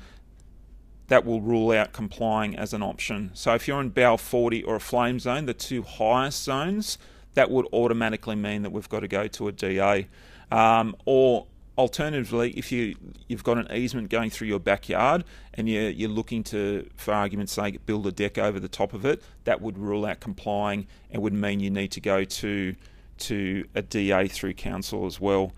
that 1.09 1.25
will 1.27 1.41
rule 1.41 1.73
out 1.73 1.93
complying 1.93 2.57
as 2.57 2.73
an 2.73 2.83
option. 2.83 3.31
So 3.35 3.55
if 3.55 3.69
you're 3.69 3.81
in 3.81 3.91
BAL 3.91 4.17
40 4.17 4.63
or 4.63 4.77
a 4.77 4.81
flame 4.81 5.19
zone, 5.19 5.47
the 5.47 5.55
two 5.55 5.83
highest 5.83 6.43
zones, 6.43 6.97
that 7.35 7.51
would 7.51 7.67
automatically 7.73 8.37
mean 8.37 8.63
that 8.63 8.71
we've 8.71 8.89
got 8.89 9.01
to 9.01 9.09
go 9.09 9.27
to 9.27 9.49
a 9.49 9.53
DA. 9.53 10.09
Um, 10.51 10.97
or 11.05 11.47
alternatively, 11.77 12.53
if 12.53 12.71
you 12.71 12.95
you've 13.29 13.45
got 13.45 13.59
an 13.59 13.75
easement 13.75 14.11
going 14.11 14.31
through 14.31 14.49
your 14.49 14.61
backyard 14.61 15.25
and 15.55 15.69
you're, 15.69 15.91
you're 15.91 16.11
looking 16.11 16.45
to, 16.45 16.89
for 16.97 17.13
argument's 17.13 17.53
sake, 17.53 17.85
build 17.87 18.07
a 18.07 18.13
deck 18.13 18.39
over 18.39 18.61
the 18.61 18.69
top 18.69 18.93
of 18.93 19.05
it, 19.05 19.23
that 19.45 19.61
would 19.61 19.79
rule 19.79 20.05
out 20.07 20.21
complying 20.21 20.87
and 21.11 21.23
would 21.23 21.33
mean 21.33 21.61
you 21.61 21.71
need 21.71 21.91
to 21.93 22.01
go 22.01 22.25
to 22.25 22.75
to 23.23 23.67
a 23.75 23.83
DA 23.83 24.29
through 24.29 24.55
council 24.55 25.07
as 25.07 25.21
well. 25.21 25.53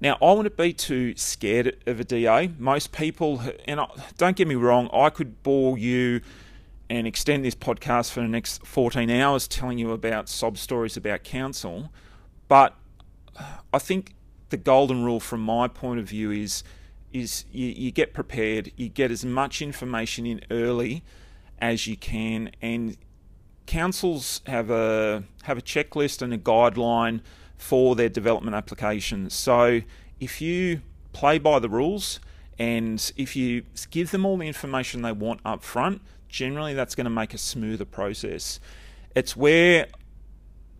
Now, 0.00 0.18
I 0.20 0.32
wouldn't 0.32 0.56
be 0.56 0.72
too 0.74 1.16
scared 1.16 1.82
of 1.86 1.98
a 1.98 2.04
DA. 2.04 2.50
Most 2.58 2.92
people, 2.92 3.40
and 3.66 3.80
don't 4.18 4.36
get 4.36 4.46
me 4.46 4.54
wrong, 4.54 4.90
I 4.92 5.08
could 5.08 5.42
bore 5.42 5.78
you 5.78 6.20
and 6.90 7.06
extend 7.06 7.44
this 7.44 7.54
podcast 7.54 8.10
for 8.10 8.20
the 8.20 8.28
next 8.28 8.66
14 8.66 9.08
hours 9.10 9.48
telling 9.48 9.78
you 9.78 9.92
about 9.92 10.28
sob 10.28 10.58
stories 10.58 10.96
about 10.96 11.24
council. 11.24 11.90
But 12.48 12.76
I 13.72 13.78
think 13.78 14.14
the 14.50 14.58
golden 14.58 15.04
rule 15.04 15.20
from 15.20 15.40
my 15.40 15.68
point 15.68 15.98
of 16.00 16.08
view 16.08 16.30
is 16.30 16.62
is 17.12 17.44
you, 17.52 17.68
you 17.68 17.90
get 17.92 18.12
prepared, 18.12 18.72
you 18.76 18.88
get 18.88 19.10
as 19.10 19.24
much 19.24 19.62
information 19.62 20.26
in 20.26 20.40
early 20.50 21.02
as 21.60 21.86
you 21.86 21.96
can, 21.96 22.50
and 22.60 22.96
councils 23.66 24.40
have 24.46 24.70
a 24.70 25.24
have 25.44 25.58
a 25.58 25.62
checklist 25.62 26.22
and 26.22 26.32
a 26.32 26.38
guideline 26.38 27.20
for 27.56 27.94
their 27.94 28.08
development 28.08 28.54
applications. 28.54 29.34
So 29.34 29.80
if 30.20 30.40
you 30.40 30.82
play 31.12 31.38
by 31.38 31.58
the 31.58 31.68
rules 31.68 32.20
and 32.58 33.12
if 33.16 33.34
you 33.34 33.64
give 33.90 34.10
them 34.10 34.24
all 34.24 34.36
the 34.36 34.46
information 34.46 35.02
they 35.02 35.12
want 35.12 35.40
up 35.44 35.62
front, 35.62 36.02
generally 36.28 36.74
that's 36.74 36.94
going 36.94 37.04
to 37.04 37.10
make 37.10 37.34
a 37.34 37.38
smoother 37.38 37.84
process. 37.84 38.60
It's 39.14 39.36
where 39.36 39.86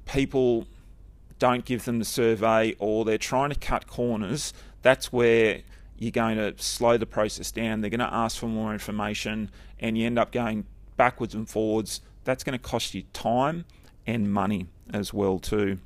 people 0.06 0.66
don't 1.38 1.64
give 1.64 1.84
them 1.84 1.98
the 1.98 2.04
survey 2.04 2.74
or 2.78 3.04
they're 3.04 3.18
trying 3.18 3.50
to 3.50 3.58
cut 3.58 3.86
corners. 3.86 4.52
That's 4.82 5.12
where 5.12 5.62
you're 5.98 6.10
going 6.10 6.36
to 6.36 6.54
slow 6.62 6.96
the 6.96 7.06
process 7.06 7.50
down. 7.50 7.80
They're 7.80 7.90
going 7.90 8.00
to 8.00 8.12
ask 8.12 8.38
for 8.38 8.46
more 8.46 8.72
information 8.72 9.50
and 9.78 9.96
you 9.96 10.06
end 10.06 10.18
up 10.18 10.32
going 10.32 10.66
backwards 10.96 11.34
and 11.34 11.48
forwards. 11.48 12.00
That's 12.24 12.44
going 12.44 12.58
to 12.58 12.62
cost 12.62 12.94
you 12.94 13.02
time 13.12 13.64
and 14.06 14.32
money 14.32 14.66
as 14.92 15.12
well 15.12 15.38
too. 15.38 15.78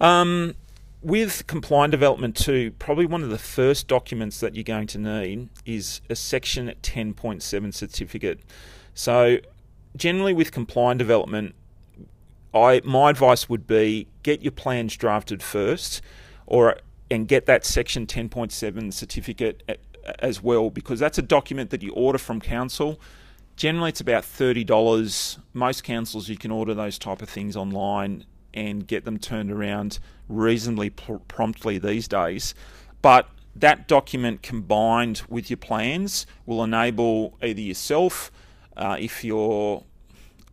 Um, 0.00 0.54
with 1.02 1.46
compliant 1.46 1.90
development 1.90 2.36
too, 2.36 2.72
probably 2.78 3.06
one 3.06 3.22
of 3.22 3.30
the 3.30 3.38
first 3.38 3.88
documents 3.88 4.40
that 4.40 4.54
you're 4.54 4.64
going 4.64 4.86
to 4.88 4.98
need 4.98 5.48
is 5.64 6.00
a 6.08 6.16
section 6.16 6.72
10.7 6.82 7.74
certificate. 7.74 8.40
So 8.94 9.38
generally 9.96 10.32
with 10.32 10.50
compliant 10.50 10.98
development, 10.98 11.54
I 12.54 12.80
my 12.84 13.10
advice 13.10 13.48
would 13.48 13.66
be 13.66 14.06
get 14.22 14.42
your 14.42 14.52
plans 14.52 14.96
drafted 14.96 15.42
first 15.42 16.00
or 16.46 16.78
and 17.10 17.28
get 17.28 17.46
that 17.46 17.64
section 17.64 18.06
10.7 18.06 18.92
certificate 18.92 19.82
as 20.20 20.42
well 20.42 20.70
because 20.70 21.00
that's 21.00 21.18
a 21.18 21.22
document 21.22 21.70
that 21.70 21.82
you 21.82 21.92
order 21.92 22.18
from 22.18 22.40
council. 22.40 23.00
Generally 23.56 23.90
it's 23.90 24.00
about 24.00 24.24
$30. 24.24 25.38
Most 25.52 25.84
councils 25.84 26.28
you 26.28 26.36
can 26.36 26.50
order 26.50 26.74
those 26.74 26.98
type 26.98 27.22
of 27.22 27.28
things 27.28 27.56
online 27.56 28.24
and 28.52 28.86
get 28.86 29.04
them 29.04 29.18
turned 29.18 29.50
around 29.50 29.98
reasonably 30.28 30.90
pr- 30.90 31.14
promptly 31.28 31.78
these 31.78 32.08
days. 32.08 32.54
But 33.02 33.28
that 33.56 33.86
document 33.86 34.42
combined 34.42 35.22
with 35.28 35.50
your 35.50 35.56
plans 35.56 36.26
will 36.46 36.62
enable 36.64 37.36
either 37.42 37.60
yourself, 37.60 38.32
uh, 38.76 38.96
if 38.98 39.22
you're 39.24 39.84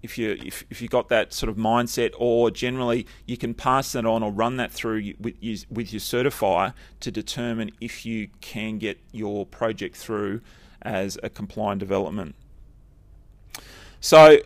if 0.03 0.17
you 0.17 0.37
if, 0.43 0.63
if 0.69 0.81
you 0.81 0.87
got 0.87 1.09
that 1.09 1.33
sort 1.33 1.49
of 1.49 1.57
mindset, 1.57 2.13
or 2.17 2.51
generally 2.51 3.05
you 3.25 3.37
can 3.37 3.53
pass 3.53 3.91
that 3.93 4.05
on 4.05 4.23
or 4.23 4.31
run 4.31 4.57
that 4.57 4.71
through 4.71 5.13
with 5.19 5.35
with 5.69 5.93
your 5.93 5.99
certifier 5.99 6.73
to 6.99 7.11
determine 7.11 7.71
if 7.79 8.05
you 8.05 8.29
can 8.41 8.77
get 8.77 8.99
your 9.11 9.45
project 9.45 9.95
through 9.95 10.41
as 10.81 11.17
a 11.23 11.29
compliant 11.29 11.79
development. 11.79 12.35
So 14.01 14.39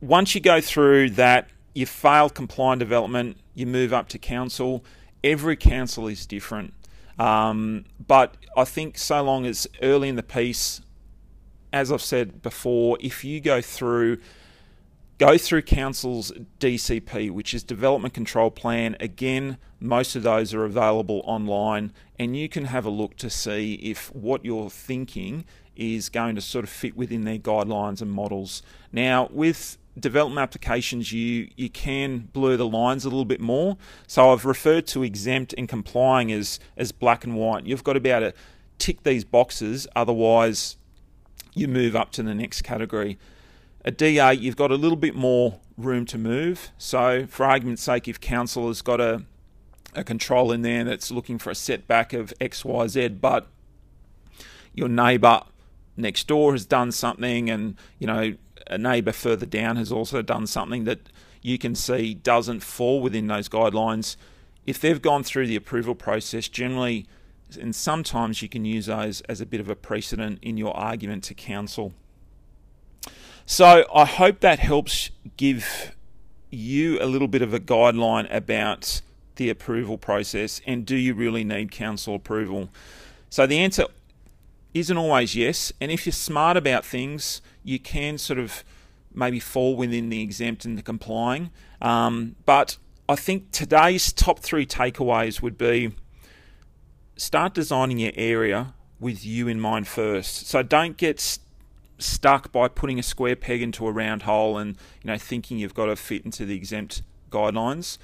once 0.00 0.34
you 0.34 0.40
go 0.40 0.60
through 0.60 1.10
that 1.10 1.48
you 1.74 1.86
fail 1.86 2.30
compliant 2.30 2.80
development, 2.80 3.36
you 3.54 3.66
move 3.66 3.92
up 3.92 4.08
to 4.08 4.18
council. 4.18 4.84
Every 5.22 5.56
council 5.56 6.08
is 6.08 6.24
different. 6.24 6.72
Um, 7.18 7.84
but 8.04 8.36
I 8.56 8.64
think 8.64 8.96
so 8.98 9.22
long 9.22 9.46
as 9.46 9.66
early 9.82 10.08
in 10.08 10.16
the 10.16 10.22
piece, 10.22 10.80
as 11.72 11.92
I've 11.92 12.02
said 12.02 12.42
before, 12.42 12.96
if 13.00 13.24
you 13.24 13.40
go 13.40 13.60
through 13.60 14.18
go 15.18 15.38
through 15.38 15.62
council's 15.62 16.32
DCP, 16.58 17.30
which 17.30 17.54
is 17.54 17.62
Development 17.62 18.12
Control 18.12 18.50
Plan. 18.50 18.96
Again, 18.98 19.58
most 19.78 20.16
of 20.16 20.24
those 20.24 20.52
are 20.52 20.64
available 20.64 21.22
online, 21.24 21.92
and 22.18 22.36
you 22.36 22.48
can 22.48 22.64
have 22.64 22.84
a 22.84 22.90
look 22.90 23.16
to 23.18 23.30
see 23.30 23.74
if 23.74 24.12
what 24.14 24.44
you're 24.44 24.70
thinking 24.70 25.44
is 25.76 26.08
going 26.08 26.34
to 26.34 26.40
sort 26.40 26.64
of 26.64 26.70
fit 26.70 26.96
within 26.96 27.24
their 27.24 27.38
guidelines 27.38 28.00
and 28.00 28.10
models. 28.10 28.62
Now, 28.92 29.28
with 29.32 29.78
development 29.98 30.40
applications, 30.40 31.12
you, 31.12 31.48
you 31.56 31.70
can 31.70 32.28
blur 32.32 32.56
the 32.56 32.66
lines 32.66 33.04
a 33.04 33.08
little 33.08 33.24
bit 33.24 33.40
more. 33.40 33.76
So 34.06 34.32
I've 34.32 34.44
referred 34.44 34.86
to 34.88 35.02
exempt 35.02 35.54
and 35.56 35.68
complying 35.68 36.32
as, 36.32 36.58
as 36.76 36.92
black 36.92 37.24
and 37.24 37.36
white. 37.36 37.66
You've 37.66 37.84
got 37.84 37.94
to 37.94 38.00
be 38.00 38.10
able 38.10 38.30
to 38.30 38.36
tick 38.78 39.02
these 39.04 39.24
boxes, 39.24 39.86
otherwise 39.94 40.76
you 41.54 41.68
move 41.68 41.94
up 41.94 42.10
to 42.12 42.22
the 42.22 42.34
next 42.34 42.62
category. 42.62 43.18
A 43.84 43.90
DA, 43.90 44.32
you've 44.32 44.56
got 44.56 44.70
a 44.70 44.76
little 44.76 44.96
bit 44.96 45.14
more 45.14 45.60
room 45.76 46.04
to 46.06 46.18
move. 46.18 46.70
So 46.78 47.26
for 47.26 47.46
argument's 47.46 47.82
sake, 47.82 48.08
if 48.08 48.20
council 48.20 48.66
has 48.68 48.82
got 48.82 49.00
a, 49.00 49.24
a 49.94 50.02
control 50.02 50.50
in 50.50 50.62
there 50.62 50.84
that's 50.84 51.10
looking 51.10 51.38
for 51.38 51.50
a 51.50 51.54
setback 51.54 52.12
of 52.12 52.32
X, 52.40 52.64
Y, 52.64 52.86
Z, 52.88 53.08
but 53.08 53.46
your 54.72 54.88
neighbour 54.88 55.42
next 55.96 56.26
door 56.26 56.52
has 56.52 56.66
done 56.66 56.92
something 56.92 57.50
and, 57.50 57.76
you 57.98 58.06
know, 58.06 58.34
a 58.66 58.78
neighbour 58.78 59.12
further 59.12 59.46
down 59.46 59.76
has 59.76 59.92
also 59.92 60.22
done 60.22 60.46
something 60.46 60.84
that 60.84 61.00
you 61.42 61.58
can 61.58 61.74
see 61.74 62.14
doesn't 62.14 62.60
fall 62.60 63.00
within 63.00 63.26
those 63.26 63.48
guidelines. 63.48 64.16
If 64.66 64.80
they've 64.80 65.00
gone 65.00 65.22
through 65.22 65.46
the 65.46 65.56
approval 65.56 65.94
process, 65.94 66.48
generally, 66.48 67.06
and 67.60 67.74
sometimes 67.74 68.40
you 68.40 68.48
can 68.48 68.64
use 68.64 68.86
those 68.86 69.20
as 69.22 69.40
a 69.40 69.46
bit 69.46 69.60
of 69.60 69.68
a 69.68 69.76
precedent 69.76 70.38
in 70.42 70.56
your 70.56 70.74
argument 70.74 71.24
to 71.24 71.34
council. 71.34 71.92
So 73.46 73.84
I 73.94 74.06
hope 74.06 74.40
that 74.40 74.58
helps 74.58 75.10
give 75.36 75.94
you 76.50 77.00
a 77.02 77.04
little 77.04 77.28
bit 77.28 77.42
of 77.42 77.52
a 77.52 77.60
guideline 77.60 78.32
about 78.34 79.02
the 79.36 79.50
approval 79.50 79.98
process 79.98 80.60
and 80.66 80.86
do 80.86 80.96
you 80.96 81.12
really 81.12 81.44
need 81.44 81.70
council 81.70 82.14
approval? 82.14 82.70
So 83.28 83.46
the 83.46 83.58
answer 83.58 83.86
isn't 84.74 84.96
always 84.96 85.34
yes. 85.34 85.72
And 85.80 85.90
if 85.90 86.04
you're 86.04 86.12
smart 86.12 86.56
about 86.56 86.84
things, 86.84 87.40
you 87.62 87.78
can 87.78 88.18
sort 88.18 88.38
of 88.38 88.64
maybe 89.14 89.38
fall 89.38 89.76
within 89.76 90.08
the 90.08 90.20
exempt 90.20 90.64
and 90.64 90.76
the 90.76 90.82
complying. 90.82 91.50
Um, 91.80 92.34
but 92.44 92.76
I 93.08 93.14
think 93.14 93.52
today's 93.52 94.12
top 94.12 94.40
three 94.40 94.66
takeaways 94.66 95.40
would 95.40 95.56
be 95.56 95.92
start 97.16 97.54
designing 97.54 97.98
your 97.98 98.12
area 98.16 98.74
with 98.98 99.24
you 99.24 99.46
in 99.46 99.60
mind 99.60 99.86
first. 99.86 100.46
So 100.48 100.62
don't 100.62 100.96
get 100.96 101.20
st- 101.20 101.44
stuck 101.98 102.50
by 102.50 102.66
putting 102.66 102.98
a 102.98 103.02
square 103.02 103.36
peg 103.36 103.62
into 103.62 103.86
a 103.86 103.92
round 103.92 104.22
hole 104.22 104.58
and 104.58 104.76
you 105.02 105.08
know 105.08 105.16
thinking 105.16 105.58
you've 105.58 105.74
got 105.74 105.86
to 105.86 105.94
fit 105.94 106.24
into 106.24 106.44
the 106.44 106.56
exempt 106.56 107.02
guidelines. 107.30 107.98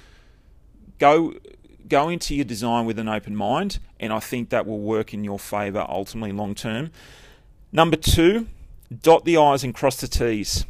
Go 0.97 1.33
go 1.91 2.07
into 2.07 2.33
your 2.33 2.45
design 2.45 2.85
with 2.85 2.97
an 2.97 3.09
open 3.09 3.35
mind, 3.35 3.79
and 3.99 4.13
I 4.13 4.19
think 4.19 4.49
that 4.49 4.65
will 4.65 4.79
work 4.79 5.13
in 5.13 5.25
your 5.25 5.37
favour 5.37 5.85
ultimately 5.89 6.31
long 6.31 6.55
term. 6.55 6.89
Number 7.73 7.97
two, 7.97 8.47
dot 9.01 9.25
the 9.25 9.35
I's 9.35 9.63
and 9.63 9.75
cross 9.75 9.97
the 9.97 10.07
T's. 10.07 10.65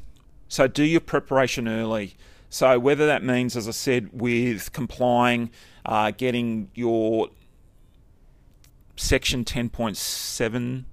So 0.47 0.67
do 0.67 0.83
your 0.83 0.99
preparation 0.99 1.67
early. 1.67 2.15
So 2.49 2.79
whether 2.79 3.05
that 3.05 3.23
means, 3.23 3.55
as 3.55 3.67
I 3.67 3.71
said, 3.71 4.09
with 4.11 4.73
complying, 4.73 5.51
uh, 5.85 6.11
getting 6.11 6.69
your 6.73 7.29
Section 8.97 9.45
10.7 9.45 10.83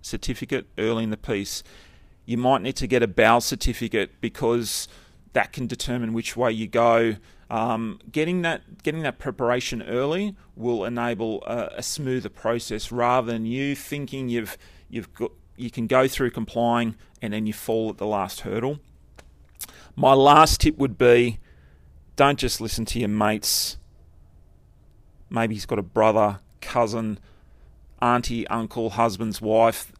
certificate 0.00 0.66
early 0.78 1.04
in 1.04 1.10
the 1.10 1.16
piece, 1.16 1.62
You 2.26 2.38
might 2.38 2.62
need 2.62 2.76
to 2.76 2.86
get 2.86 3.02
a 3.02 3.06
BAL 3.06 3.42
certificate 3.42 4.12
because 4.22 4.88
that 5.34 5.52
can 5.52 5.66
determine 5.66 6.14
which 6.14 6.36
way 6.36 6.52
you 6.52 6.66
go. 6.66 7.16
Um, 7.54 8.00
getting 8.10 8.42
that 8.42 8.82
getting 8.82 9.02
that 9.02 9.20
preparation 9.20 9.80
early 9.80 10.34
will 10.56 10.84
enable 10.84 11.40
a, 11.44 11.74
a, 11.76 11.82
smoother 11.84 12.28
process 12.28 12.90
rather 12.90 13.30
than 13.30 13.46
you 13.46 13.76
thinking 13.76 14.28
you've 14.28 14.58
you've 14.88 15.14
got 15.14 15.30
you 15.56 15.70
can 15.70 15.86
go 15.86 16.08
through 16.08 16.32
complying 16.32 16.96
and 17.22 17.32
then 17.32 17.46
you 17.46 17.52
fall 17.52 17.90
at 17.90 17.98
the 17.98 18.06
last 18.06 18.40
hurdle. 18.40 18.80
My 19.94 20.14
last 20.14 20.62
tip 20.62 20.78
would 20.78 20.98
be 20.98 21.38
don't 22.16 22.40
just 22.40 22.60
listen 22.60 22.86
to 22.86 22.98
your 22.98 23.08
mates. 23.08 23.76
Maybe 25.30 25.54
he's 25.54 25.66
got 25.66 25.78
a 25.78 25.82
brother, 25.82 26.40
cousin, 26.60 27.20
auntie, 28.02 28.48
uncle, 28.48 28.90
husband's 28.90 29.40
wife. 29.40 29.92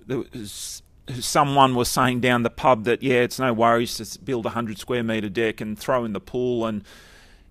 Someone 1.20 1.76
was 1.76 1.88
saying 1.88 2.18
down 2.18 2.42
the 2.42 2.50
pub 2.50 2.82
that, 2.82 3.00
yeah, 3.00 3.20
it's 3.20 3.38
no 3.38 3.52
worries 3.52 3.96
to 3.98 4.18
build 4.18 4.44
a 4.44 4.48
100 4.48 4.76
square 4.76 5.04
metre 5.04 5.28
deck 5.28 5.60
and 5.60 5.78
throw 5.78 6.04
in 6.04 6.14
the 6.14 6.20
pool 6.20 6.66
and 6.66 6.82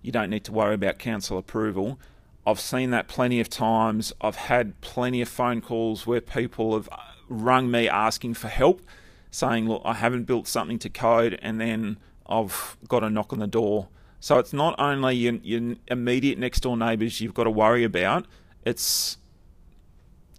you 0.04 0.12
don't 0.12 0.28
need 0.28 0.44
to 0.44 0.52
worry 0.52 0.74
about 0.74 0.98
council 0.98 1.38
approval. 1.38 1.98
I've 2.46 2.60
seen 2.60 2.90
that 2.90 3.08
plenty 3.08 3.40
of 3.40 3.48
times. 3.48 4.12
I've 4.20 4.36
had 4.36 4.78
plenty 4.82 5.22
of 5.22 5.30
phone 5.30 5.62
calls 5.62 6.06
where 6.06 6.20
people 6.20 6.74
have 6.74 6.90
uh, 6.92 6.98
rung 7.26 7.70
me 7.70 7.88
asking 7.88 8.34
for 8.34 8.48
help, 8.48 8.82
saying, 9.30 9.66
Look, 9.66 9.80
I 9.82 9.94
haven't 9.94 10.24
built 10.24 10.46
something 10.46 10.78
to 10.80 10.90
code, 10.90 11.38
and 11.40 11.58
then 11.58 11.96
I've 12.26 12.76
got 12.86 13.02
a 13.02 13.08
knock 13.08 13.32
on 13.32 13.38
the 13.38 13.46
door. 13.46 13.88
So 14.20 14.38
it's 14.38 14.52
not 14.52 14.74
only 14.78 15.14
your, 15.14 15.34
your 15.36 15.76
immediate 15.88 16.38
next 16.38 16.60
door 16.60 16.76
neighbours 16.76 17.22
you've 17.22 17.34
got 17.34 17.44
to 17.44 17.50
worry 17.50 17.82
about, 17.82 18.26
it's 18.62 19.16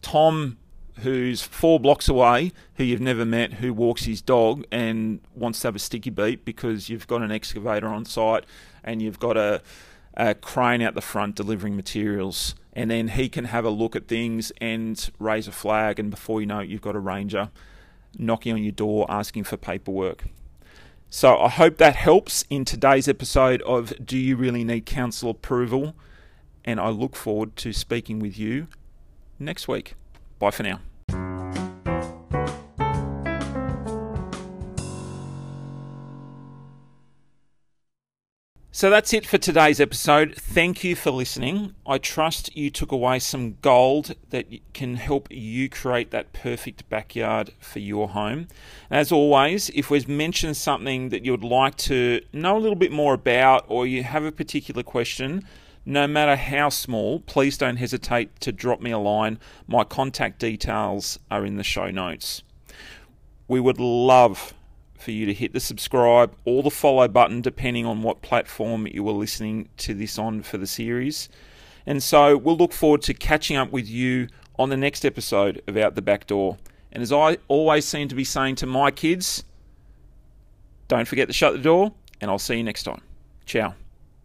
Tom, 0.04 0.58
who's 1.00 1.42
four 1.42 1.80
blocks 1.80 2.08
away, 2.08 2.52
who 2.76 2.84
you've 2.84 3.02
never 3.02 3.26
met, 3.26 3.54
who 3.54 3.74
walks 3.74 4.04
his 4.04 4.22
dog 4.22 4.64
and 4.72 5.22
wants 5.34 5.62
to 5.62 5.68
have 5.70 5.76
a 5.76 5.80
sticky 5.80 6.12
beat 6.12 6.46
because 6.46 6.88
you've 6.88 7.08
got 7.08 7.24
an 7.24 7.32
excavator 7.32 7.88
on 7.88 8.06
site 8.06 8.46
and 8.86 9.02
you've 9.02 9.20
got 9.20 9.36
a, 9.36 9.62
a 10.14 10.34
crane 10.34 10.82
out 10.82 10.94
the 10.94 11.02
front 11.02 11.36
delivering 11.36 11.76
materials. 11.76 12.56
And 12.72 12.92
then 12.92 13.10
he 13.10 13.28
can 13.28 13.46
have 13.46 13.66
a 13.66 13.70
look 13.70 13.96
at 13.96 14.08
things 14.08 14.52
and 14.62 15.10
raise 15.20 15.48
a 15.48 15.52
flag, 15.52 16.00
and 16.00 16.10
before 16.12 16.40
you 16.40 16.48
know 16.48 16.60
it, 16.60 16.70
you've 16.70 16.82
got 16.82 16.96
a 16.96 17.00
ranger 17.00 17.50
knocking 18.18 18.54
on 18.54 18.64
your 18.64 18.72
door 18.72 19.06
asking 19.10 19.44
for 19.44 19.58
paperwork. 19.58 20.26
So 21.10 21.38
I 21.38 21.50
hope 21.50 21.78
that 21.78 21.96
helps 21.96 22.44
in 22.50 22.66
today's 22.66 23.08
episode 23.08 23.62
of 23.62 23.94
Do 24.06 24.18
You 24.18 24.36
Really 24.36 24.64
Need 24.64 24.86
Council 24.86 25.30
Approval? 25.30 25.96
And 26.66 26.80
I 26.80 26.90
look 26.90 27.16
forward 27.16 27.56
to 27.58 27.72
speaking 27.72 28.20
with 28.20 28.38
you 28.38 28.68
next 29.40 29.68
week. 29.68 29.94
Bye 30.40 30.52
for 30.52 30.64
now. 30.64 30.80
So 38.76 38.90
that's 38.90 39.14
it 39.14 39.26
for 39.26 39.38
today's 39.38 39.80
episode. 39.80 40.36
Thank 40.36 40.84
you 40.84 40.98
for 40.98 41.10
listening. 41.10 41.76
I 41.88 41.98
trust 41.98 42.54
you 42.58 42.70
took 42.70 42.92
away 42.92 43.20
some 43.20 43.56
gold 43.62 44.16
that 44.32 44.48
can 44.74 44.98
help 44.98 45.30
you 45.32 45.70
create 45.70 46.12
that 46.12 46.34
perfect 46.34 46.90
backyard 46.90 47.54
for 47.58 47.80
your 47.80 48.10
home. 48.10 48.50
As 48.92 49.14
always, 49.14 49.70
if 49.70 49.90
we've 49.90 50.10
mentioned 50.10 50.58
something 50.58 51.08
that 51.08 51.24
you 51.24 51.32
would 51.32 51.46
like 51.46 51.78
to 51.78 52.20
know 52.34 52.58
a 52.58 52.60
little 52.60 52.76
bit 52.76 52.92
more 52.92 53.14
about 53.14 53.64
or 53.70 53.88
you 53.88 54.04
have 54.04 54.26
a 54.26 54.32
particular 54.34 54.84
question, 54.84 55.48
no 55.86 56.06
matter 56.06 56.36
how 56.36 56.68
small, 56.68 57.22
please 57.22 57.58
don't 57.58 57.78
hesitate 57.78 58.42
to 58.42 58.52
drop 58.52 58.82
me 58.82 58.92
a 58.92 59.00
line. 59.00 59.40
My 59.68 59.86
contact 59.86 60.38
details 60.40 61.18
are 61.32 61.46
in 61.46 61.56
the 61.56 61.64
show 61.64 61.92
notes. 61.92 62.44
We 63.48 63.62
would 63.62 63.80
love 63.80 64.54
for 64.98 65.12
you 65.12 65.26
to 65.26 65.34
hit 65.34 65.54
the 65.54 65.60
subscribe 65.60 66.36
or 66.46 66.64
the 66.64 66.72
follow 66.72 67.08
button, 67.08 67.42
depending 67.42 67.86
on 67.86 68.02
what 68.02 68.22
platform 68.22 68.88
you 68.88 69.04
were 69.04 69.12
listening 69.12 69.70
to 69.78 69.94
this 69.94 70.18
on 70.18 70.42
for 70.42 70.58
the 70.58 70.68
series. 70.68 71.30
And 71.86 72.02
so 72.02 72.38
we'll 72.38 72.58
look 72.58 72.74
forward 72.74 73.02
to 73.04 73.14
catching 73.14 73.58
up 73.58 73.72
with 73.72 73.88
you 73.88 74.28
on 74.58 74.70
the 74.70 74.78
next 74.78 75.06
episode 75.06 75.62
of 75.68 75.78
Out 75.78 75.96
the 75.96 76.02
Back 76.02 76.28
Door. 76.28 76.58
And 76.92 77.04
as 77.04 77.12
I 77.12 77.38
always 77.48 77.86
seem 77.86 78.08
to 78.08 78.16
be 78.16 78.24
saying 78.24 78.56
to 78.56 78.66
my 78.66 78.90
kids, 78.90 79.44
don't 80.88 81.08
forget 81.08 81.28
to 81.28 81.34
shut 81.34 81.54
the 81.54 81.60
door, 81.60 81.94
and 82.22 82.32
I'll 82.32 82.40
see 82.40 82.58
you 82.58 82.64
next 82.64 82.84
time. 82.84 83.02
Ciao. 83.46 83.76